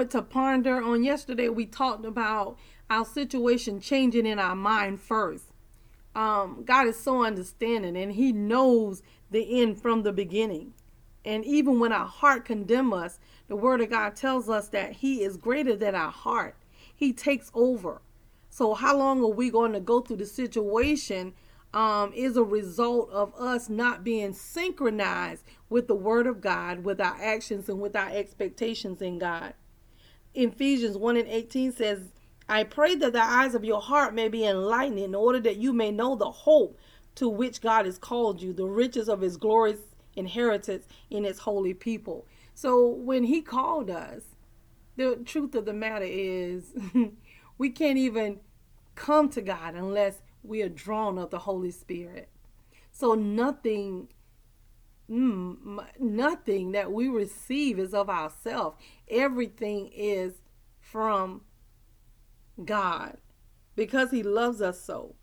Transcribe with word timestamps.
moment 0.00 0.12
to 0.12 0.22
ponder. 0.22 0.82
On 0.82 1.04
yesterday, 1.04 1.50
we 1.50 1.66
talked 1.66 2.06
about 2.06 2.56
our 2.88 3.04
situation 3.04 3.80
changing 3.80 4.24
in 4.24 4.38
our 4.38 4.56
mind 4.56 4.98
first. 4.98 5.52
Um, 6.14 6.64
God 6.64 6.86
is 6.86 6.98
so 6.98 7.22
understanding 7.22 7.96
and 7.96 8.12
He 8.12 8.32
knows 8.32 9.02
the 9.30 9.60
end 9.60 9.80
from 9.80 10.02
the 10.02 10.12
beginning. 10.12 10.72
And 11.24 11.44
even 11.44 11.78
when 11.78 11.92
our 11.92 12.06
heart 12.06 12.46
condemn 12.46 12.94
us, 12.94 13.18
the 13.46 13.56
Word 13.56 13.82
of 13.82 13.90
God 13.90 14.16
tells 14.16 14.48
us 14.48 14.68
that 14.68 14.92
He 14.92 15.22
is 15.22 15.36
greater 15.36 15.76
than 15.76 15.94
our 15.94 16.10
heart. 16.10 16.56
He 16.94 17.12
takes 17.12 17.50
over. 17.52 18.00
So, 18.48 18.72
how 18.72 18.96
long 18.96 19.22
are 19.22 19.28
we 19.28 19.50
going 19.50 19.74
to 19.74 19.80
go 19.80 20.00
through 20.00 20.16
the 20.16 20.26
situation? 20.26 21.34
Um, 21.72 22.12
is 22.14 22.36
a 22.36 22.42
result 22.42 23.10
of 23.10 23.32
us 23.36 23.68
not 23.68 24.02
being 24.02 24.32
synchronized 24.32 25.44
with 25.68 25.86
the 25.86 25.94
Word 25.94 26.26
of 26.26 26.40
God, 26.40 26.82
with 26.82 27.00
our 27.00 27.16
actions, 27.20 27.68
and 27.68 27.80
with 27.80 27.94
our 27.94 28.10
expectations 28.10 29.00
in 29.00 29.20
God. 29.20 29.54
Ephesians 30.34 30.96
1 30.96 31.16
and 31.16 31.28
18 31.28 31.72
says, 31.72 32.00
I 32.48 32.64
pray 32.64 32.94
that 32.96 33.12
the 33.12 33.22
eyes 33.22 33.54
of 33.54 33.64
your 33.64 33.80
heart 33.80 34.14
may 34.14 34.28
be 34.28 34.44
enlightened 34.44 34.98
in 34.98 35.14
order 35.14 35.40
that 35.40 35.56
you 35.56 35.72
may 35.72 35.90
know 35.90 36.16
the 36.16 36.30
hope 36.30 36.78
to 37.16 37.28
which 37.28 37.60
God 37.60 37.86
has 37.86 37.98
called 37.98 38.40
you, 38.40 38.52
the 38.52 38.66
riches 38.66 39.08
of 39.08 39.20
his 39.20 39.36
glorious 39.36 39.80
inheritance 40.16 40.86
in 41.10 41.24
his 41.24 41.40
holy 41.40 41.74
people. 41.74 42.26
So 42.54 42.86
when 42.88 43.24
he 43.24 43.40
called 43.40 43.90
us, 43.90 44.22
the 44.96 45.16
truth 45.24 45.54
of 45.54 45.64
the 45.64 45.72
matter 45.72 46.06
is 46.08 46.72
we 47.58 47.70
can't 47.70 47.98
even 47.98 48.40
come 48.94 49.28
to 49.30 49.40
God 49.40 49.74
unless 49.74 50.20
we 50.42 50.62
are 50.62 50.68
drawn 50.68 51.18
of 51.18 51.30
the 51.30 51.38
Holy 51.40 51.70
Spirit. 51.70 52.28
So 52.92 53.14
nothing 53.14 54.08
mm, 55.10 55.84
nothing 55.98 56.72
that 56.72 56.92
we 56.92 57.08
receive 57.08 57.78
is 57.78 57.94
of 57.94 58.08
ourselves. 58.08 58.76
Everything 59.08 59.90
is 59.94 60.34
from 60.78 61.42
God 62.64 63.16
because 63.74 64.10
he 64.10 64.22
loves 64.22 64.60
us 64.60 64.80
so. 64.80 65.14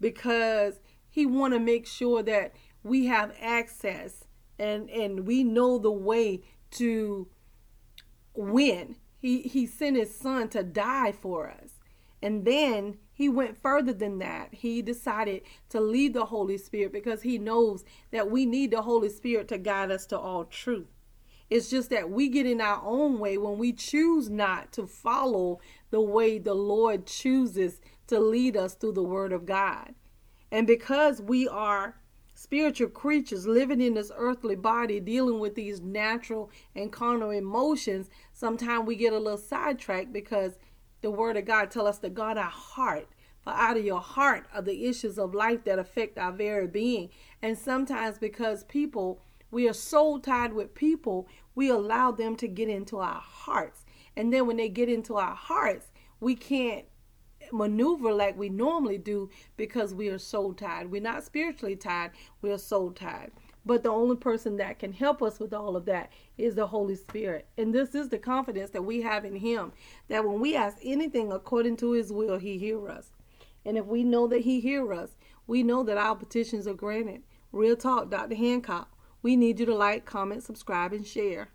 Because 0.00 0.80
he 1.08 1.26
want 1.26 1.52
to 1.54 1.60
make 1.60 1.86
sure 1.86 2.22
that 2.22 2.54
we 2.82 3.06
have 3.06 3.34
access 3.40 4.24
and 4.58 4.88
and 4.90 5.26
we 5.26 5.44
know 5.44 5.78
the 5.78 5.90
way 5.90 6.42
to 6.72 7.28
win. 8.34 8.96
He 9.18 9.42
he 9.42 9.66
sent 9.66 9.96
his 9.96 10.14
son 10.14 10.48
to 10.50 10.62
die 10.62 11.12
for 11.12 11.50
us. 11.50 11.74
And 12.22 12.44
then 12.44 12.98
he 13.20 13.28
went 13.28 13.54
further 13.54 13.92
than 13.92 14.18
that. 14.20 14.48
He 14.50 14.80
decided 14.80 15.42
to 15.68 15.78
lead 15.78 16.14
the 16.14 16.24
Holy 16.24 16.56
Spirit 16.56 16.90
because 16.90 17.20
he 17.20 17.36
knows 17.36 17.84
that 18.12 18.30
we 18.30 18.46
need 18.46 18.70
the 18.70 18.80
Holy 18.80 19.10
Spirit 19.10 19.46
to 19.48 19.58
guide 19.58 19.90
us 19.90 20.06
to 20.06 20.18
all 20.18 20.46
truth. 20.46 20.86
It's 21.50 21.68
just 21.68 21.90
that 21.90 22.08
we 22.08 22.30
get 22.30 22.46
in 22.46 22.62
our 22.62 22.80
own 22.82 23.18
way 23.18 23.36
when 23.36 23.58
we 23.58 23.74
choose 23.74 24.30
not 24.30 24.72
to 24.72 24.86
follow 24.86 25.60
the 25.90 26.00
way 26.00 26.38
the 26.38 26.54
Lord 26.54 27.04
chooses 27.04 27.82
to 28.06 28.18
lead 28.18 28.56
us 28.56 28.72
through 28.72 28.92
the 28.92 29.02
Word 29.02 29.34
of 29.34 29.44
God. 29.44 29.94
And 30.50 30.66
because 30.66 31.20
we 31.20 31.46
are 31.46 31.96
spiritual 32.32 32.88
creatures 32.88 33.46
living 33.46 33.82
in 33.82 33.92
this 33.92 34.10
earthly 34.16 34.56
body, 34.56 34.98
dealing 34.98 35.40
with 35.40 35.56
these 35.56 35.82
natural 35.82 36.50
and 36.74 36.90
carnal 36.90 37.28
emotions, 37.28 38.08
sometimes 38.32 38.86
we 38.86 38.96
get 38.96 39.12
a 39.12 39.18
little 39.18 39.36
sidetracked 39.36 40.10
because 40.10 40.56
the 41.00 41.10
Word 41.10 41.36
of 41.36 41.44
God 41.44 41.70
tell 41.70 41.86
us 41.86 41.98
to 41.98 42.10
guard 42.10 42.38
our 42.38 42.44
heart. 42.44 43.08
For 43.42 43.54
out 43.54 43.78
of 43.78 43.84
your 43.84 44.00
heart 44.00 44.46
are 44.52 44.60
the 44.60 44.84
issues 44.86 45.18
of 45.18 45.34
life 45.34 45.64
that 45.64 45.78
affect 45.78 46.18
our 46.18 46.32
very 46.32 46.66
being. 46.66 47.08
And 47.40 47.56
sometimes 47.56 48.18
because 48.18 48.64
people 48.64 49.22
we 49.50 49.68
are 49.68 49.74
so 49.74 50.18
tied 50.18 50.52
with 50.52 50.74
people, 50.74 51.26
we 51.54 51.68
allow 51.68 52.12
them 52.12 52.36
to 52.36 52.46
get 52.46 52.68
into 52.68 52.98
our 52.98 53.20
hearts. 53.20 53.84
And 54.16 54.32
then 54.32 54.46
when 54.46 54.56
they 54.56 54.68
get 54.68 54.88
into 54.88 55.16
our 55.16 55.34
hearts, 55.34 55.90
we 56.20 56.36
can't 56.36 56.84
maneuver 57.52 58.12
like 58.12 58.38
we 58.38 58.48
normally 58.48 58.98
do 58.98 59.28
because 59.56 59.92
we 59.92 60.08
are 60.08 60.18
so 60.18 60.52
tied. 60.52 60.90
We're 60.90 61.00
not 61.00 61.24
spiritually 61.24 61.76
tied, 61.76 62.12
we 62.42 62.52
are 62.52 62.58
so 62.58 62.90
tied. 62.90 63.32
But 63.66 63.82
the 63.82 63.90
only 63.90 64.16
person 64.16 64.56
that 64.56 64.78
can 64.78 64.92
help 64.92 65.22
us 65.22 65.38
with 65.38 65.52
all 65.52 65.76
of 65.76 65.84
that 65.84 66.10
is 66.38 66.54
the 66.54 66.66
Holy 66.66 66.96
Spirit. 66.96 67.46
And 67.58 67.74
this 67.74 67.94
is 67.94 68.08
the 68.08 68.18
confidence 68.18 68.70
that 68.70 68.82
we 68.82 69.02
have 69.02 69.24
in 69.24 69.36
Him 69.36 69.72
that 70.08 70.24
when 70.24 70.40
we 70.40 70.56
ask 70.56 70.78
anything 70.82 71.30
according 71.30 71.76
to 71.78 71.92
His 71.92 72.12
will, 72.12 72.38
He 72.38 72.58
hears 72.58 72.88
us. 72.88 73.10
And 73.64 73.76
if 73.76 73.84
we 73.86 74.02
know 74.02 74.26
that 74.28 74.40
He 74.40 74.60
hears 74.60 74.90
us, 74.90 75.10
we 75.46 75.62
know 75.62 75.82
that 75.82 75.98
our 75.98 76.16
petitions 76.16 76.66
are 76.66 76.74
granted. 76.74 77.22
Real 77.52 77.76
talk, 77.76 78.10
Dr. 78.10 78.36
Hancock. 78.36 78.96
We 79.22 79.36
need 79.36 79.60
you 79.60 79.66
to 79.66 79.74
like, 79.74 80.06
comment, 80.06 80.42
subscribe, 80.42 80.92
and 80.92 81.06
share. 81.06 81.50